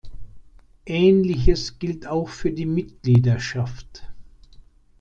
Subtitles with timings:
[0.87, 4.05] Ähnliches gilt auch für die Mitgliederschaft.